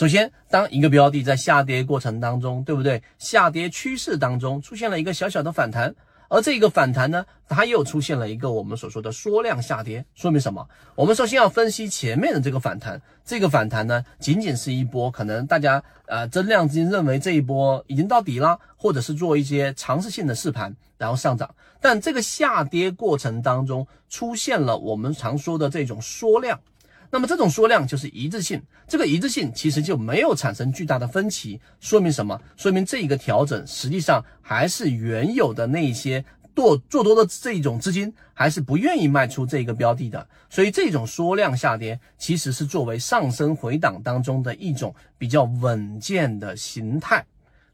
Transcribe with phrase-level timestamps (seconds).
[0.00, 3.02] 首先，当一个标的在下跌过程当中，对不对？
[3.18, 5.94] 下跌趋势当中出现了一个小小的反弹。
[6.30, 10.66] 而这个反弹呢，它又出现了一个我们所说的缩量下跌，说明什么？
[10.94, 21.54] 我们首先要分析前面的这个反弹，这个反弹呢，仅仅是一波，可能大家呃增量资金认为这一波已经到底了，或者是做一些尝试性的试盘，然后上涨。
[21.78, 26.58] 但这个下跌过程当中出现了我们常说的这种缩量。
[27.12, 32.40] 那么这种缩量就是一致性，这个一致性其实就没有产生巨大的分歧，说明什么？
[32.56, 47.24] 说明这一个调整实际上还是原有的那些做做多的这一种资金还是不愿意卖出这个标的的，所以这种缩量下跌其实是作为上升回档当中的一种比较稳健的形态。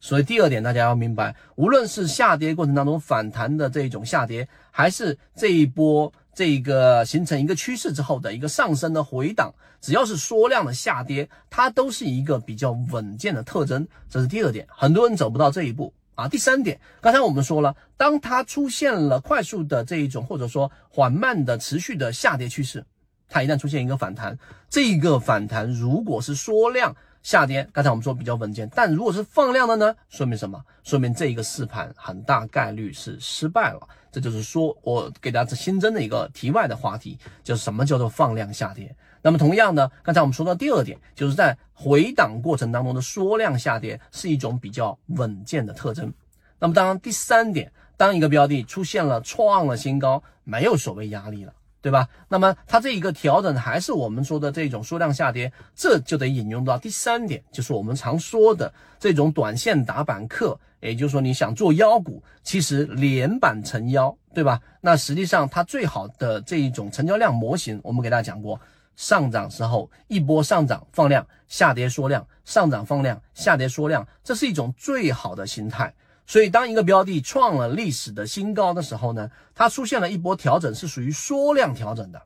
[0.00, 6.10] 所以第二点大家要明白，无论是下跌过程当中反弹的这种下跌，还是这一波。
[6.36, 9.50] 这个形成一个趋势之后的一个上升的回档，
[9.80, 13.88] 只要是缩量的下跌，它都是一个比较稳健的特征。
[14.10, 16.28] 这是第二点，很多人走不到这一步啊。
[16.28, 22.84] 第三点，刚才我们说了，当它出现了快速的这一种或者说缓慢的持续的下跌趋势，
[23.30, 24.38] 它一旦出现一个反弹，
[24.68, 26.94] 这个反弹如果是缩量。
[27.26, 29.92] 下跌，刚才我们说比较稳健，但如果是放量的呢？
[30.08, 30.64] 说明什么？
[30.84, 33.80] 说明这一个试盘很大概率是失败了。
[34.12, 38.94] 这就是说我给大家新增的一个题外的话题，就是什么叫做放量下跌。
[39.22, 46.14] 那么同样的，刚才我们说到第二点，就是在回档过程当中的缩量下跌是一种比较稳健的特征。
[46.60, 51.52] 那么当然，第三点，当一个标的出现了创了新高，没有所谓压力了。
[51.86, 52.08] 对吧？
[52.28, 64.60] 那么它这一个调整还是我们说的这种缩量下跌，这就得引用到第三点，就是我们常说的这种短线打板客，也就是说你想做妖股，其实连板成妖，对吧？
[64.80, 68.60] 那实际上它最好的这一种成交量模型，我们给大家讲过，
[68.96, 75.94] 上涨时候一波上涨放量，下跌缩量，上涨放量，下跌缩量，这是一种最好的形态。
[76.26, 82.20] 所以，当一个标的创了历史的新高的时候呢，它出现了一波调整，是属于缩量调整的。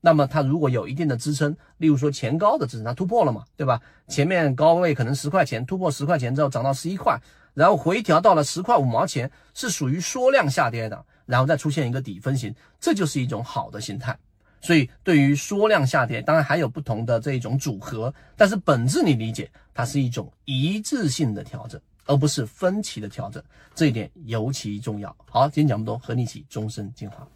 [0.00, 3.80] 那么，它如果有一定的支撑，例如说前高的支撑，它突破了嘛，对吧？
[4.08, 7.20] 前面高位可能十块钱，突破十块钱之后涨到十一块，
[7.54, 14.18] 然后回调到了十块五毛钱，是属于缩量下跌的，然后再出现一个底分型，这就是一种好的形态。
[14.60, 21.80] 所以，对于缩量下跌，当然还有不同的这种组合，但是本质你理解，它是一种一致性的调整。
[22.06, 23.42] 而不是分歧的调整，
[23.74, 25.14] 这一点尤其重要。
[25.30, 27.26] 好，今天讲不多，和你一起终身进化。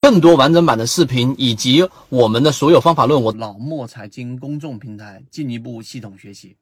[0.00, 6.56] 更多完整版的视频以及我们的所有方法论，我老莫财经公众平台进一步系统学习。